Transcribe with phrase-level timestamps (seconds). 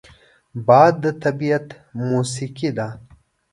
[0.67, 1.67] باد د طبیعت
[2.09, 2.87] موسیقي ده